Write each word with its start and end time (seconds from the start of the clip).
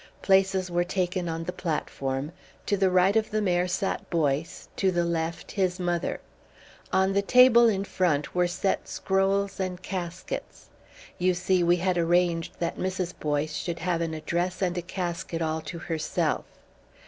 Places 0.23 0.71
were 0.71 0.83
taken 0.83 1.29
on 1.29 1.43
the 1.43 1.53
platform. 1.53 2.31
To 2.65 2.75
the 2.75 2.89
right 2.89 3.15
of 3.15 3.29
the 3.29 3.39
Mayor 3.39 3.67
sat 3.67 4.09
Boyce, 4.09 4.67
to 4.77 4.89
the 4.89 5.05
left 5.05 5.51
his 5.51 5.79
mother. 5.79 6.19
On 6.91 7.13
the 7.13 7.21
table 7.21 7.69
in 7.69 7.83
front 7.83 8.33
were 8.33 8.47
set 8.47 8.87
scrolls 8.87 9.59
and 9.59 9.79
caskets. 9.83 10.71
You 11.19 11.35
see, 11.35 11.61
we 11.61 11.75
had 11.75 11.99
arranged 11.99 12.53
that 12.57 12.79
Mrs. 12.79 13.13
Boyce 13.19 13.53
should 13.55 13.77
have 13.77 14.01
an 14.01 14.15
address 14.15 14.63
and 14.63 14.75
a 14.75 14.81
casket 14.81 15.39
all 15.39 15.61
to 15.61 15.77
herself. 15.77 16.45